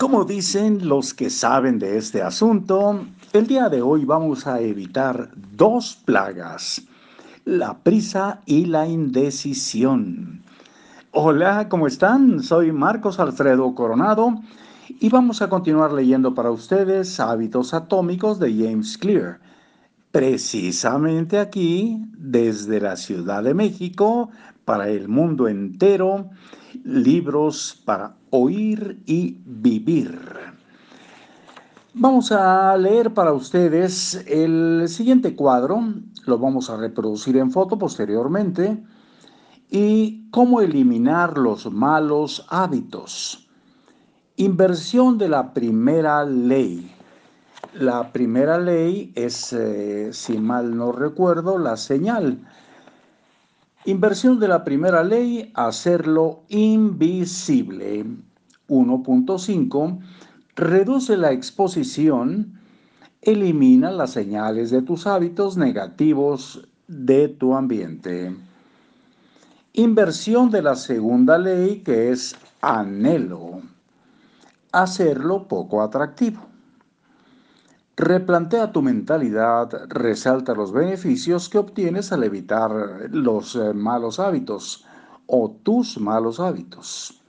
Como 0.00 0.24
dicen 0.24 0.88
los 0.88 1.12
que 1.12 1.28
saben 1.28 1.78
de 1.78 1.98
este 1.98 2.22
asunto, 2.22 3.04
el 3.34 3.46
día 3.46 3.68
de 3.68 3.82
hoy 3.82 4.06
vamos 4.06 4.46
a 4.46 4.58
evitar 4.58 5.28
dos 5.54 5.94
plagas, 6.06 6.80
la 7.44 7.76
prisa 7.76 8.40
y 8.46 8.64
la 8.64 8.88
indecisión. 8.88 10.42
Hola, 11.10 11.68
¿cómo 11.68 11.86
están? 11.86 12.42
Soy 12.42 12.72
Marcos 12.72 13.20
Alfredo 13.20 13.74
Coronado 13.74 14.40
y 14.88 15.10
vamos 15.10 15.42
a 15.42 15.50
continuar 15.50 15.92
leyendo 15.92 16.34
para 16.34 16.50
ustedes 16.50 17.20
Hábitos 17.20 17.74
Atómicos 17.74 18.38
de 18.38 18.54
James 18.54 18.96
Clear, 18.96 19.38
precisamente 20.12 21.38
aquí, 21.38 22.02
desde 22.16 22.80
la 22.80 22.96
Ciudad 22.96 23.42
de 23.42 23.52
México, 23.52 24.30
para 24.64 24.88
el 24.88 25.08
mundo 25.08 25.46
entero, 25.46 26.30
libros 26.84 27.80
para 27.84 28.16
oír 28.30 29.02
y 29.06 29.38
vivir. 29.44 30.18
Vamos 31.94 32.30
a 32.30 32.76
leer 32.76 33.12
para 33.12 33.32
ustedes 33.32 34.14
el 34.26 34.84
siguiente 34.88 35.34
cuadro, 35.34 35.82
lo 36.24 36.38
vamos 36.38 36.70
a 36.70 36.76
reproducir 36.76 37.36
en 37.36 37.50
foto 37.50 37.78
posteriormente, 37.78 38.82
y 39.70 40.28
cómo 40.30 40.60
eliminar 40.60 41.36
los 41.36 41.70
malos 41.70 42.46
hábitos. 42.48 43.48
Inversión 44.36 45.18
de 45.18 45.28
la 45.28 45.52
primera 45.52 46.24
ley. 46.24 46.92
La 47.74 48.12
primera 48.12 48.58
ley 48.58 49.12
es, 49.14 49.52
eh, 49.52 50.10
si 50.12 50.38
mal 50.38 50.76
no 50.76 50.92
recuerdo, 50.92 51.58
la 51.58 51.76
señal. 51.76 52.38
Inversión 53.86 54.38
de 54.38 54.46
la 54.46 54.62
primera 54.62 55.02
ley, 55.02 55.50
hacerlo 55.54 56.42
invisible. 56.48 58.04
1.5 58.68 59.98
reduce 60.54 61.16
la 61.16 61.32
exposición, 61.32 62.60
elimina 63.22 63.90
las 63.90 64.10
señales 64.10 64.70
de 64.70 64.82
tus 64.82 65.06
hábitos 65.06 65.56
negativos 65.56 66.68
de 66.88 67.28
tu 67.28 67.54
ambiente. 67.54 68.36
Inversión 69.72 70.50
de 70.50 70.60
la 70.60 70.76
segunda 70.76 71.38
ley 71.38 71.80
que 71.80 72.10
es 72.10 72.36
anhelo. 72.60 73.62
Hacerlo 74.72 75.48
poco 75.48 75.80
atractivo. 75.82 76.49
Replantea 78.00 78.72
tu 78.72 78.80
mentalidad, 78.80 79.68
resalta 79.88 80.54
los 80.54 80.72
beneficios 80.72 81.50
que 81.50 81.58
obtienes 81.58 82.12
al 82.12 82.24
evitar 82.24 82.70
los 83.10 83.56
eh, 83.56 83.74
malos 83.74 84.18
hábitos 84.18 84.86
o 85.26 85.50
tus 85.62 86.00
malos 86.00 86.40
hábitos. 86.40 87.20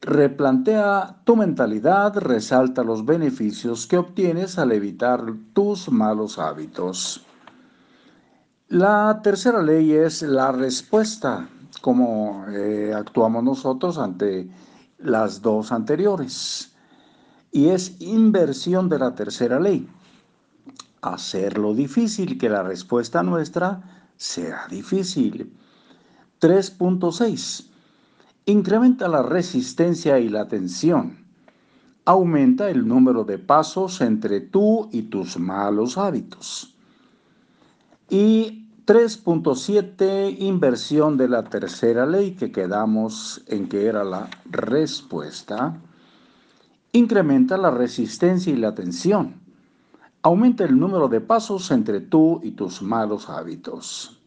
Replantea 0.00 1.20
tu 1.24 1.36
mentalidad, 1.36 2.16
resalta 2.16 2.82
los 2.82 3.04
beneficios 3.04 3.86
que 3.86 3.98
obtienes 3.98 4.58
al 4.58 4.72
evitar 4.72 5.22
tus 5.52 5.90
malos 5.90 6.38
hábitos. 6.38 7.26
La 8.68 9.20
tercera 9.22 9.60
ley 9.60 9.92
es 9.92 10.22
la 10.22 10.50
respuesta, 10.50 11.46
como 11.82 12.46
eh, 12.48 12.94
actuamos 12.96 13.44
nosotros 13.44 13.98
ante 13.98 14.48
las 14.96 15.42
dos 15.42 15.72
anteriores. 15.72 16.74
Y 17.52 17.68
es 17.68 18.00
inversión 18.00 18.88
de 18.88 18.98
la 18.98 19.14
tercera 19.14 19.58
ley. 19.58 19.88
Hacerlo 21.00 21.74
difícil, 21.74 22.38
que 22.38 22.48
la 22.48 22.62
respuesta 22.62 23.22
nuestra 23.22 24.08
sea 24.16 24.66
difícil. 24.68 25.52
3.6 26.40 27.68
Incrementa 28.48 29.08
la 29.08 29.22
resistencia 29.22 30.18
y 30.18 30.30
la 30.30 30.48
tensión. 30.48 31.18
Aumenta 32.06 32.70
el 32.70 32.88
número 32.88 33.24
de 33.24 33.36
pasos 33.36 34.00
entre 34.00 34.40
tú 34.40 34.88
y 34.90 35.02
tus 35.02 35.38
malos 35.38 35.98
hábitos. 35.98 36.74
Y 38.08 38.66
3.7, 38.86 40.34
inversión 40.38 41.18
de 41.18 41.28
la 41.28 41.44
tercera 41.44 42.06
ley 42.06 42.36
que 42.36 42.50
quedamos 42.50 43.42
en 43.48 43.68
que 43.68 43.84
era 43.84 44.02
la 44.02 44.30
respuesta. 44.46 45.78
Incrementa 46.98 47.56
la 47.56 47.70
resistencia 47.70 48.52
y 48.52 48.56
la 48.56 48.74
tensión. 48.74 49.40
Aumenta 50.22 50.64
el 50.64 50.76
número 50.76 51.06
de 51.06 51.20
pasos 51.20 51.70
entre 51.70 52.00
tú 52.00 52.40
y 52.42 52.50
tus 52.50 52.82
malos 52.82 53.30
hábitos. 53.30 54.20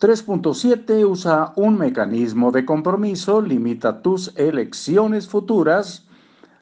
3.7 0.00 1.06
usa 1.06 1.52
un 1.56 1.76
mecanismo 1.76 2.50
de 2.50 2.64
compromiso, 2.64 3.42
limita 3.42 4.00
tus 4.00 4.34
elecciones 4.36 5.28
futuras 5.28 6.06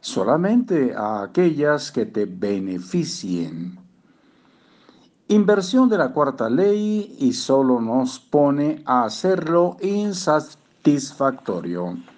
solamente 0.01 0.93
a 0.97 1.23
aquellas 1.23 1.93
que 1.93 2.07
te 2.07 2.25
beneficien. 2.25 3.79
Inversión 5.29 5.89
de 5.89 5.99
la 5.99 6.13
cuarta 6.13 6.51
ley 6.51 7.15
y 7.21 7.33
solo 7.35 7.81
nos 7.81 8.19
pone 8.19 8.83
a 8.85 9.05
hacerlo 9.05 9.77
insatisfactorio. 9.81 12.16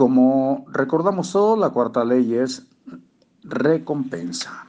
Como 0.00 0.64
recordamos 0.72 1.30
todos, 1.30 1.58
la 1.58 1.68
cuarta 1.68 2.02
ley 2.06 2.32
es 2.32 2.66
recompensa. 3.42 4.66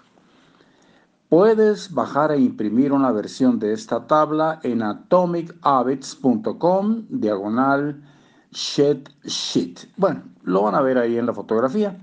Puedes 1.29 1.93
bajar 1.93 2.33
e 2.33 2.39
imprimir 2.41 2.91
una 2.91 3.13
versión 3.13 3.57
de 3.57 3.71
esta 3.71 4.07
tabla 4.07 4.59
en 4.61 4.81
atomichabits.com 4.81 7.05
diagonal 7.07 8.03
shed 8.51 9.07
sheet. 9.23 9.87
Bueno, 9.95 10.23
lo 10.43 10.63
van 10.63 10.75
a 10.75 10.81
ver 10.81 10.97
ahí 10.97 11.17
en 11.17 11.27
la 11.27 11.33
fotografía. 11.33 11.97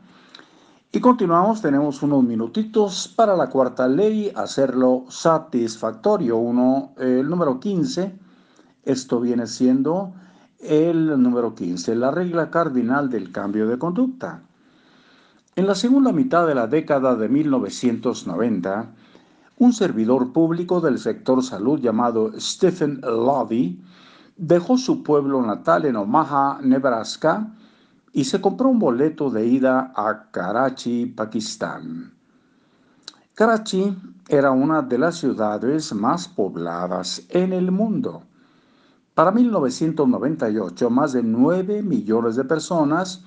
Y 0.90 0.98
continuamos, 0.98 1.60
tenemos 1.60 2.02
unos 2.02 2.24
minutitos 2.24 3.12
para 3.14 3.36
la 3.36 3.50
cuarta 3.50 3.86
ley, 3.88 4.32
hacerlo 4.34 5.04
satisfactorio. 5.10 6.38
Uno, 6.38 6.94
el 6.96 7.28
número 7.28 7.60
15, 7.60 8.18
esto 8.84 9.20
viene 9.20 9.46
siendo 9.46 10.14
el 10.60 11.20
número 11.22 11.54
15, 11.54 11.94
la 11.94 12.10
regla 12.10 12.50
cardinal 12.50 13.10
del 13.10 13.30
cambio 13.30 13.66
de 13.66 13.78
conducta. 13.78 14.42
En 15.56 15.66
la 15.66 15.74
segunda 15.74 16.12
mitad 16.12 16.46
de 16.46 16.54
la 16.54 16.66
década 16.66 17.16
de 17.16 17.28
1990, 17.28 18.90
un 19.58 19.72
servidor 19.72 20.32
público 20.32 20.80
del 20.80 20.98
sector 20.98 21.42
salud 21.42 21.80
llamado 21.80 22.32
Stephen 22.38 23.00
Lobby 23.02 23.82
dejó 24.36 24.78
su 24.78 25.02
pueblo 25.02 25.42
natal 25.42 25.84
en 25.84 25.96
Omaha, 25.96 26.60
Nebraska, 26.62 27.48
y 28.12 28.24
se 28.24 28.40
compró 28.40 28.68
un 28.68 28.78
boleto 28.78 29.30
de 29.30 29.46
ida 29.46 29.92
a 29.94 30.30
Karachi, 30.30 31.06
Pakistán. 31.06 32.12
Karachi 33.34 33.96
era 34.28 34.50
una 34.50 34.82
de 34.82 34.98
las 34.98 35.16
ciudades 35.16 35.92
más 35.92 36.28
pobladas 36.28 37.22
en 37.28 37.52
el 37.52 37.70
mundo. 37.70 38.22
Para 39.18 39.32
1998, 39.32 40.90
más 40.90 41.12
de 41.12 41.24
9 41.24 41.82
millones 41.82 42.36
de 42.36 42.44
personas 42.44 43.24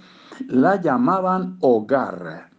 la 0.47 0.79
llamaban 0.79 1.57
hogar 1.59 2.49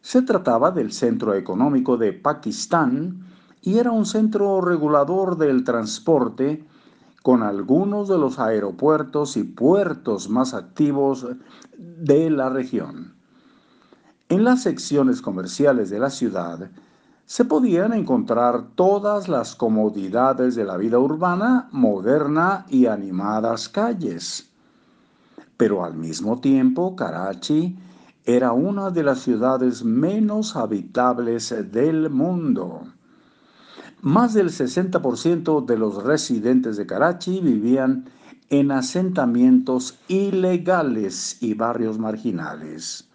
se 0.00 0.22
trataba 0.22 0.70
del 0.70 0.90
centro 0.90 1.34
económico 1.34 1.98
de 1.98 2.14
Pakistán 2.14 3.26
y 3.60 3.76
era 3.76 3.90
un 3.90 4.06
centro 4.06 4.62
regulador 4.62 5.36
del 5.36 5.64
transporte 5.64 6.64
con 7.20 7.42
algunos 7.42 8.08
de 8.08 8.16
los 8.16 8.38
aeropuertos 8.38 9.36
y 9.36 9.44
puertos 9.44 10.30
más 10.30 10.54
activos 10.54 11.26
de 11.76 12.30
la 12.30 12.48
región. 12.48 13.12
En 14.30 14.44
las 14.44 14.62
secciones 14.62 15.20
comerciales 15.20 15.90
de 15.90 15.98
la 15.98 16.08
ciudad 16.08 16.70
se 17.32 17.46
podían 17.46 17.94
encontrar 17.94 18.74
todas 18.74 19.26
las 19.26 19.56
comodidades 19.56 20.54
de 20.54 20.66
la 20.66 20.76
vida 20.76 20.98
urbana, 20.98 21.66
moderna 21.72 22.66
y 22.68 22.84
animadas 22.84 23.70
calles. 23.70 24.50
Pero 25.56 25.82
al 25.82 25.94
mismo 25.94 26.42
tiempo, 26.42 26.94
Karachi 26.94 27.78
era 28.26 28.52
una 28.52 28.90
de 28.90 29.02
las 29.02 29.20
ciudades 29.20 29.82
menos 29.82 30.56
habitables 30.56 31.54
del 31.72 32.10
mundo. 32.10 32.82
Más 34.02 34.34
del 34.34 34.50
60% 34.50 35.64
de 35.64 35.78
los 35.78 36.04
residentes 36.04 36.76
de 36.76 36.84
Karachi 36.84 37.40
vivían 37.40 38.10
en 38.50 38.70
asentamientos 38.72 39.98
ilegales 40.06 41.42
y 41.42 41.54
barrios 41.54 41.98
marginales. 41.98 43.08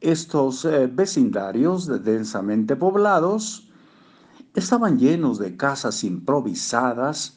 Estos 0.00 0.64
eh, 0.64 0.86
vecindarios 0.86 1.86
densamente 2.04 2.76
poblados 2.76 3.68
estaban 4.54 4.98
llenos 4.98 5.38
de 5.38 5.56
casas 5.56 6.04
improvisadas 6.04 7.36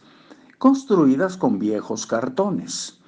construidas 0.58 1.38
con 1.38 1.60
viejos 1.60 2.06
cartones 2.06 3.02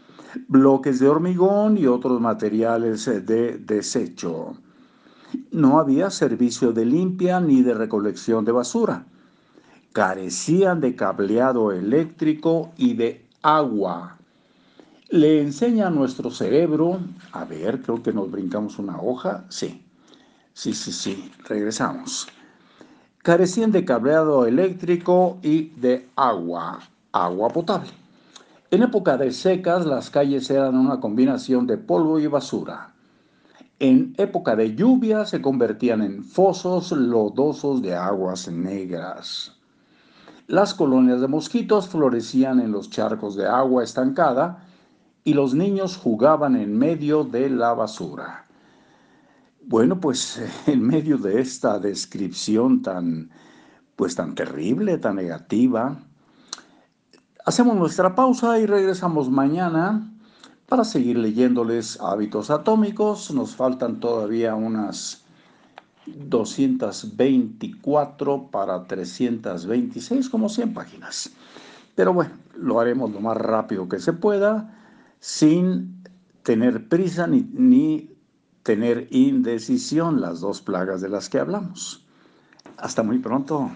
bloques 0.48 1.00
de 1.00 1.08
hormigón 1.08 1.78
y 1.78 1.88
otros 1.88 2.20
materiales 2.20 3.08
eh, 3.08 3.22
de 3.22 3.58
desecho. 3.58 4.56
No 5.52 5.80
había 5.80 6.10
servicio 6.10 6.72
de 6.72 6.86
limpia 6.86 7.40
ni 7.40 7.62
de 7.62 7.74
recolección 7.74 8.46
de 8.46 8.52
basura. 8.52 9.06
Carecían 9.92 10.82
de 10.82 10.96
cableado 10.96 11.72
eléctrico 11.72 12.72
y 12.78 12.94
de 12.94 13.26
agua. 13.42 14.18
Le 15.14 15.40
enseña 15.40 15.86
a 15.86 15.92
nuestro 15.92 16.32
cerebro, 16.32 17.00
a 17.34 17.46
ver, 17.46 17.84
creo 17.84 18.02
que 18.02 18.12
nos 18.12 18.32
brincamos 18.32 18.80
una 18.80 19.00
hoja, 19.00 19.46
sí, 19.48 19.86
sí, 20.56 20.74
sí, 20.74 20.92
sí, 20.92 21.32
regresamos. 21.48 22.28
Carecían 23.20 23.72
de 23.72 23.86
cableado 23.86 24.48
eléctrico 24.48 25.38
y 25.44 25.70
de 25.80 26.10
agua, 26.16 26.80
agua 27.12 27.50
potable. 27.50 27.92
En 28.72 28.82
época 28.82 29.16
de 29.16 29.32
secas, 29.32 29.86
las 29.86 30.10
calles 30.10 30.50
eran 30.50 30.76
una 30.76 31.00
combinación 31.00 31.68
de 31.68 31.78
polvo 31.78 32.18
y 32.18 32.26
basura. 32.26 32.92
En 33.78 34.16
época 34.18 34.56
de 34.56 34.74
lluvia 34.74 35.26
se 35.26 35.44
convertían 35.44 36.02
en 36.02 36.24
fosos 36.24 36.92
lodosos 36.92 37.84
de 37.84 37.94
aguas 37.94 38.48
negras. 38.48 39.52
Las 40.48 40.74
colonias 40.74 41.22
de 41.22 41.28
mosquitos 41.28 41.88
florecían 41.88 42.60
en 42.60 42.72
los 42.72 42.90
charcos 42.90 43.36
de 43.36 43.46
agua 43.46 43.84
estancada 43.84 44.70
y 45.24 45.34
los 45.34 45.54
niños 45.54 45.98
jugaban 45.98 46.56
en 46.56 46.78
medio 46.78 47.24
de 47.24 47.50
la 47.50 47.74
basura. 47.74 48.46
Bueno, 49.66 50.00
pues 50.00 50.42
en 50.68 50.82
medio 50.82 51.18
de 51.18 51.42
esta 51.42 51.80
descripción 51.80 52.82
tan 52.82 53.30
pues 53.96 54.16
tan 54.16 54.34
terrible, 54.34 54.98
tan 54.98 55.18
negativa, 55.18 56.00
hacemos 57.46 57.76
nuestra 57.76 58.16
pausa 58.16 58.58
y 58.60 58.66
regresamos 58.66 59.30
mañana 59.30 60.12
para 60.68 60.84
seguir 60.84 61.20
leyéndoles 61.20 62.02
hábitos 62.02 62.50
atómicos. 62.50 63.30
Nos 63.32 63.56
faltan 63.56 64.00
todavía 64.00 64.56
unas 64.56 65.24
224 66.08 68.48
para 68.48 68.84
326, 68.86 70.28
como 70.28 70.50
100 70.50 70.74
páginas. 70.74 71.30
Pero 71.96 72.14
bueno, 72.14 72.32
lo 72.56 72.80
haremos 72.80 73.12
lo 73.12 73.22
más 73.22 73.38
rápido 73.38 73.88
que 73.88 74.00
se 74.00 74.14
pueda 74.14 74.83
sin 75.24 76.04
tener 76.44 76.90
prisa 76.90 77.28
ni, 77.28 77.48
ni 77.54 78.14
tener 78.62 79.08
indecisión, 79.10 80.20
las 80.20 80.42
dos 80.42 80.62
plagas 80.62 81.00
de 81.00 81.08
las 81.08 81.30
que 81.30 81.40
hablamos. 81.40 82.06
Hasta 82.76 83.04
muy 83.04 83.20
pronto. 83.20 83.72